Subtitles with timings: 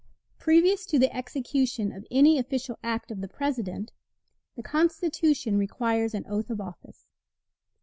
[0.39, 3.91] Previous to the execution of any official act of the President
[4.55, 7.05] the Constitution requires an oath of office.